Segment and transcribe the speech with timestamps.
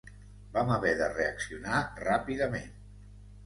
[0.55, 2.77] Vam haver de reaccionar ràpidament.